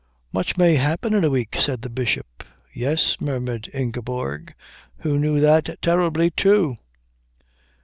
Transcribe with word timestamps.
"Much 0.33 0.57
may 0.57 0.77
happen 0.77 1.13
in 1.13 1.23
a 1.23 1.29
week," 1.29 1.55
said 1.59 1.83
the 1.83 1.87
Bishop. 1.89 2.25
"Yes," 2.73 3.17
murmured 3.19 3.69
Ingeborg, 3.71 4.55
who 5.01 5.19
knew 5.19 5.39
that 5.39 5.77
terribly, 5.83 6.31
too. 6.31 6.77